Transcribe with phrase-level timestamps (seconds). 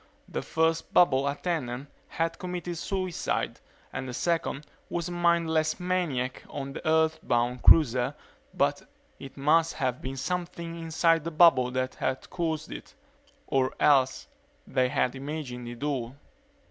[0.27, 3.59] The first bubble attendant had committed suicide
[3.93, 8.15] and the second was a mindless maniac on the Earthbound cruiser
[8.51, 8.81] but
[9.19, 12.95] it must have been something inside the bubble that had caused it.
[13.45, 14.27] Or else
[14.65, 16.15] they had imagined it all.